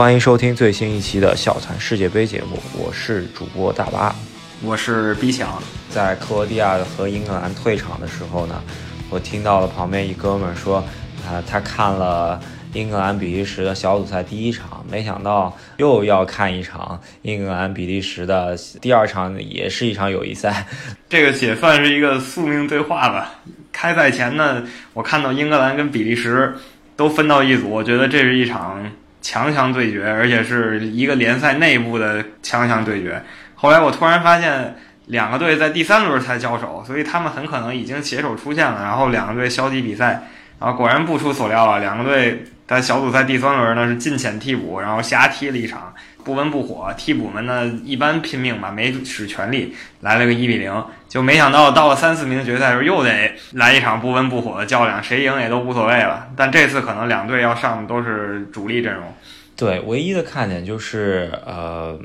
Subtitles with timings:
[0.00, 4.16] 欢迎收听最新一期的小团世界杯节目，我是主播大巴，
[4.62, 5.62] 我是 B 强。
[5.90, 8.62] 在克罗地亚和英格兰退场的时候呢，
[9.10, 10.78] 我听到了旁边一哥们儿说，
[11.28, 12.40] 啊，他看了
[12.72, 20.66] 英格兰比利时的小组赛第一场，没想到又要看一场英格兰比利时的第二场，也是一场友谊赛。
[21.10, 23.34] 这个也算是一个宿命对话吧。
[23.70, 26.54] 开赛前呢，我看到英格兰跟比利时
[26.96, 28.82] 都分到一组，我觉得这是一场
[29.20, 33.22] 强强对决，而且是一个联赛内部的强强对决。
[33.54, 34.76] 后来我突然发现。
[35.06, 38.80] 两个队在第三轮才交手，所以他们很可能已经携手出线了。
[38.80, 40.22] 然后两个队消极比赛，
[40.60, 45.92] 然后果然不出所料啊，两个队在小组赛第三轮呢是进前替补，然后瞎踢了一场，
[46.24, 46.92] 不温不火。
[46.96, 50.84] 替补们呢一般拼命吧，没使全力，来了个一比零。
[51.08, 56.28] 就没想到到了三四名决赛的时候又得来一场不温不火的较量，谁赢也都无所谓了。
[56.36, 59.04] 但这次可能两队要上的都是主力阵容。
[59.56, 61.98] 对，唯一的看点就是呃。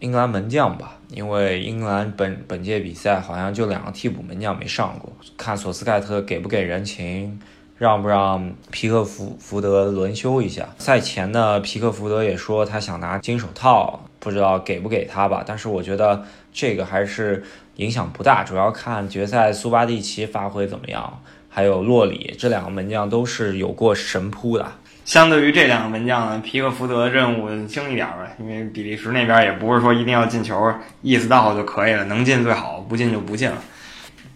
[0.00, 7.38] 英格兰门将吧，因为英格兰本本届比赛好像就两个替补门将没上过，看索斯盖特给不给人情，
[7.80, 10.68] 让不让皮克福福德轮休一下。
[10.76, 15.42] 赛前呢，皮克福德也说他想拿金手套，不知道给不给他吧。
[15.46, 16.22] 但是我觉得
[16.52, 17.42] 这个还是
[17.76, 24.72] 影响不大，主要看决赛苏巴蒂奇发挥怎么样，还有洛里这两个门将都是有过神扑的。
[25.06, 33.56] 相对于这两个门将呢，皮克福德任务轻一点吧，因为比利时那边也不是说一定要进球，意思到就可以了，能进最好，不进就不进了。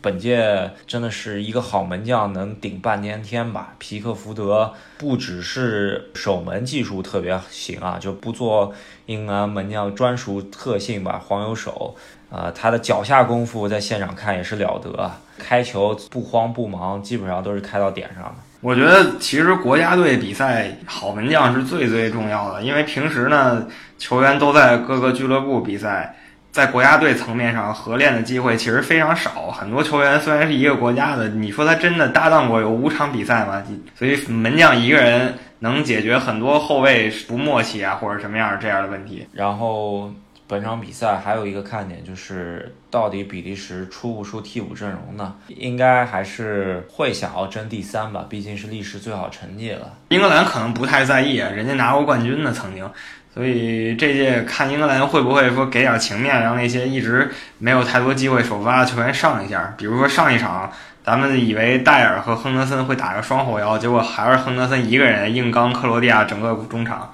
[0.05, 3.73] 本届真的是一个好门将能顶半边天吧？
[3.79, 8.75] 皮克福德不只是守门技术特别行啊，就不做
[9.07, 11.97] 英格兰门将专属特性吧，黄油手，
[12.29, 18.35] 呃，他的脚下功夫在现场看也是了得，开球不慌不忙，基本上都是开到点上的。
[18.61, 23.67] 我觉得其实国家队比赛好门将是最最重要的，因为平时呢
[23.97, 26.15] 球员都在各个俱乐部比赛，
[26.55, 29.51] 在国家队层面上合练的机会其实非常少。
[29.51, 33.61] 很多球员虽然是一个国家的，你说他真的搭档过有五场比赛吗？
[33.97, 39.27] 所以门将一个人能解决很多后卫不默契啊或者什么样这样的问题。
[39.33, 40.09] 然后。
[40.47, 45.35] 本场比赛还有一个看点就是，到底比利时出不出替补阵容呢？
[45.49, 49.95] 应该还是会想要争第三吧，毕竟是历史最好成绩了。
[50.11, 52.89] 英格兰可能不太在意，人家拿过冠军呢，曾经。
[53.33, 57.29] 所以这届看英格兰会不会说给点情面，让那些一直
[57.59, 59.75] 没有太多机会首发的球员上一下。
[59.79, 60.71] 比如说上一场，
[61.03, 67.11] 咱们以为戴尔和亨德森会打个双后腰，结果还是亨德森一个人硬刚克罗地亚整个中场。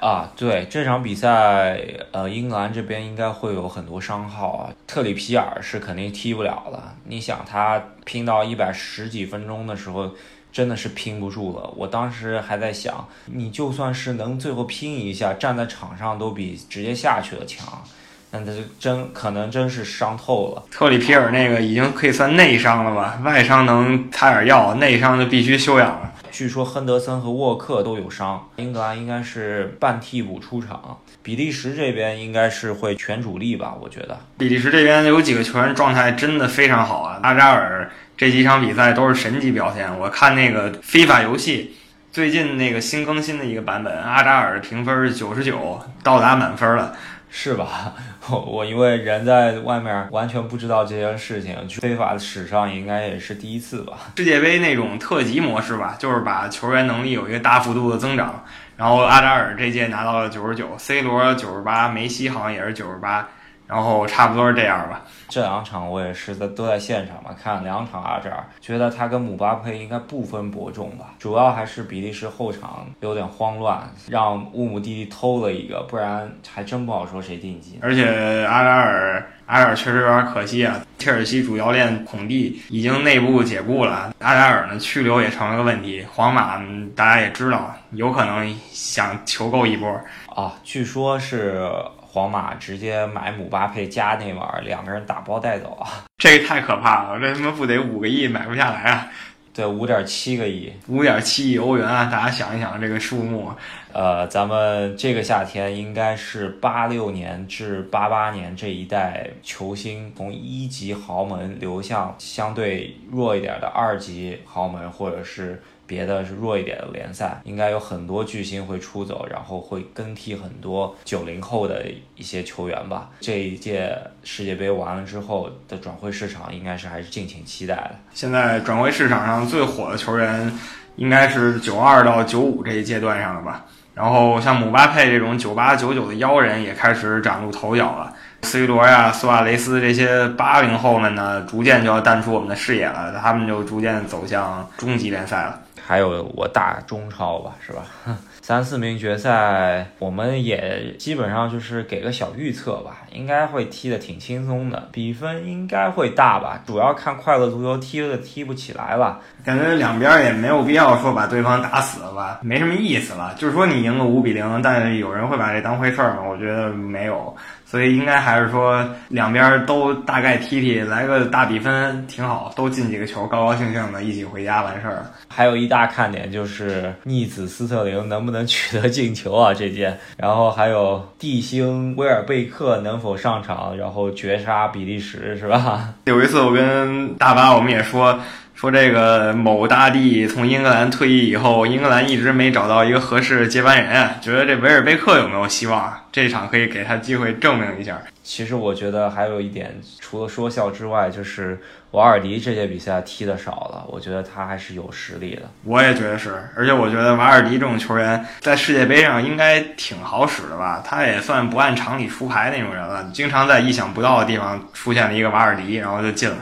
[0.00, 1.80] 啊，对这场比赛，
[2.12, 4.72] 呃，英格兰这边应该会有很多伤号啊。
[4.86, 6.94] 特里皮尔是肯定踢不了了。
[7.04, 10.10] 你想他拼到一百十几分钟的时候，
[10.52, 11.72] 真的是拼不住了。
[11.76, 17.82] 我当时还在想，你就算是能最后拼一下，站在场上都比直接下去了强。
[18.30, 20.62] 那他真可能真是伤透了。
[20.70, 23.18] 特里皮尔那个已经可以算内伤了吧？
[23.24, 26.12] 外伤能擦点药，内伤就必须休养了。
[26.30, 33.74] 据说亨德森和沃克都有伤，英格兰应该是半替补出场，比利时这边应该是会全主力吧？
[33.80, 39.98] 我觉得比利时这边有几个球员状态真的非常好啊，阿扎尔这几场比赛都是神级表现。
[39.98, 41.74] 我看那个非法游戏
[42.12, 46.94] 最近那个新更新的一个版本，阿扎尔评分是九十九，到达满分了。
[47.28, 47.92] 是吧？
[48.30, 53.94] 我我因为人在外面完全不知道这些事情，去非法史上应该也是第一次吧。
[54.16, 58.44] 世界杯那种特级模式吧，就是把球员能力有一个大幅度的增长。
[58.76, 63.28] 然后阿扎尔这届拿到了九十九，C 罗九十八，梅西好像也是九十八。
[63.66, 65.02] 然后差不多是这样吧。
[65.28, 71.14] 这两场我也是在都在现场嘛，看两场阿扎尔，觉得他跟姆巴佩应该不分伯仲吧。
[71.18, 77.78] 主要还是比利时后场有点慌乱，让乌姆蒂蒂偷了一个，不然还真不好说谁晋级。
[77.82, 80.80] 而且阿扎尔，阿扎尔确实有点可惜啊。
[80.98, 86.06] 切尔西主教练孔蒂已经内部解雇了，阿扎尔呢去留也成了个问题。
[86.12, 86.56] 皇马
[86.94, 89.90] 大家也知道，有可能想求购一波
[90.28, 91.68] 啊，据说是。
[92.16, 96.06] 皇马直接买姆巴佩加内马尔，两个人打包带走啊！
[96.16, 99.06] 这个太可怕了，这他妈不得五个亿买不下来啊！
[99.52, 102.06] 对，五点七个亿，五点七亿欧元啊！
[102.10, 103.52] 大家想一想这个数目，
[103.92, 115.62] 呃，咱们这个夏天应该是八六年至八八年这一代球星从一级豪门流向相对弱一点的二级豪门，或者是。
[115.86, 121.86] 别的是弱一点的联赛，应该有很多巨星会出走，然后会更替很多九零后的
[122.16, 123.10] 一些球员吧。
[123.20, 127.92] 这一届世界杯完了之后的转会市场，应该是还是敬请期待的。
[128.12, 130.52] 现在转会市场上最火的球员，
[130.96, 133.64] 应该是九二到九五这一阶段上的吧。
[133.94, 138.12] 然后像姆巴佩这种九八九九的妖人也开始崭露头角了。
[138.42, 145.58] C 罗呀、苏亚雷斯这些八零后们呢，逐渐就要淡出我们的视野了，他们就逐渐走向中级联赛了。
[145.86, 147.86] 还有我打中超吧，是吧？
[148.42, 159.18] 三四名决赛，我们也基本上就是给个小预测吧，应该会踢得挺轻松的，比分应该会大吧，主要看快乐足球踢的踢不起来了。
[159.44, 163.34] 感觉两边也没有必要说把对方打死了吧，没什么意思了。
[163.38, 166.22] 就是说你赢个五比零，但是有人会把这当回事儿吗？
[166.28, 167.34] 我觉得没有。
[167.68, 175.04] 所以应该还是说两边都大概踢踢，来个大比分挺好，都进几个球，高高兴兴的一起回家完事儿。
[175.28, 185.92] 还有一大看点就是逆子斯特林能不能取得进球啊这件，然后还有地星威尔贝克能否上场，然后绝杀比利时是吧？
[186.06, 188.18] 有一次我跟大巴我们也说。
[188.56, 195.94] 说这个某大帝从英格兰退役以后，英格兰一直没找到一个合适的接班人，觉得这维尔贝克有没有希望？
[196.10, 197.98] 这场可以给他机会证明一下。
[198.24, 201.60] 其实我觉得还有一点，除了说笑之外，就是
[201.90, 205.42] 瓦尔迪这届比赛踢的少了，我觉得他还是有实力的。
[205.62, 210.82] 我也觉得是，而且我觉得瓦尔迪这种球员在世界杯上应该挺好使的吧？
[210.82, 216.38] 他也算不按常理出牌那种人了，经常在意想不到的地方出现了一个瓦尔迪，然后就进了。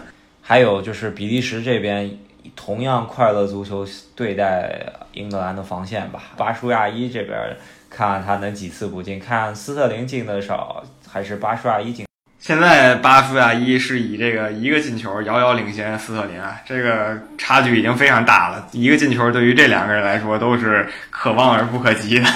[0.46, 2.18] 还有就是比利时这边
[2.54, 4.78] 同样快乐足球对待
[5.14, 6.24] 英格兰的防线吧。
[6.36, 7.56] 巴舒亚伊这边
[7.88, 12.04] 看他能几次不进，看斯特林进的少还是巴舒亚伊进。
[12.38, 18.68] 现在巴舒亚伊是以这个一个进球遥遥领先斯特林啊，这个差距已经非常大了。
[18.72, 22.28] 一个进球对于这两个人来说都是可望而不可及的。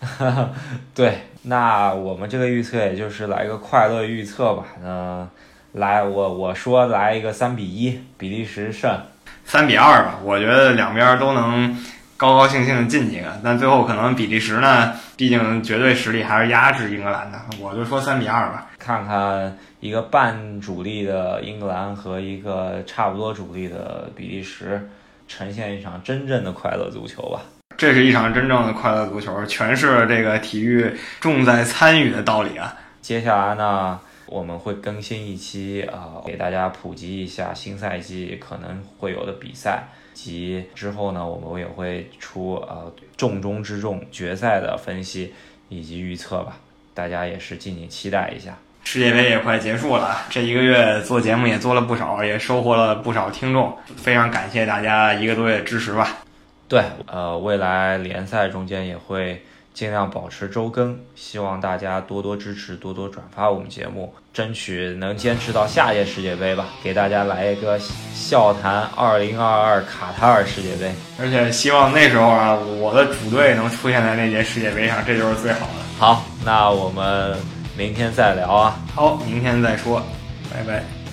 [0.94, 4.64] 对，那我们这个预测也就是来个快乐预测吧。
[4.82, 5.28] 那。
[5.74, 8.96] 来，我我说来一个三比一，比利时胜，
[9.44, 10.20] 三比二吧。
[10.22, 11.76] 我觉得两边都能
[12.16, 17.40] 高高兴兴进几个，但最后可能比利时呢，毕竟绝对实力还是压制英格兰的。
[17.58, 24.88] 我就说三比二吧，看看一个半主力的英格兰和一个差不多主力的比利时，
[25.26, 27.40] 呈现一场真正的快乐足球吧。
[27.76, 32.72] 这是一场真正的快乐足球，诠释了这个体育重在参与的道理啊。
[33.02, 33.98] 接下来呢？
[34.34, 45.32] 我们会更新一期啊，给大家普及一下新赛季可能会有的比赛，及之后呢，我们也会出呃重中之重决赛的分析
[45.68, 46.58] 以及预测吧，
[46.94, 48.58] 大家也是敬请期待一下。
[48.82, 56.08] 世界杯也快结束了，这一个月做节目也做了不少，也收获了不少听众，非常感谢大家一个多月支持吧。
[56.66, 59.40] 对，呃，未来联赛中间也会。
[59.74, 66.66] 尽量保持周更，希望大家多多支持，多多转发我们节目，争取能坚持到下届世界杯吧。
[66.80, 67.76] 给大家来一个
[68.14, 75.82] 笑谈二零二二卡塔尔世界杯，而且希望那时候啊，我的主队能出现在那届世界杯上，这就是最好的。
[75.98, 77.36] 好，那我们
[77.76, 78.78] 明天再聊啊。
[78.94, 80.00] 好，明天再说，
[80.52, 81.03] 拜拜。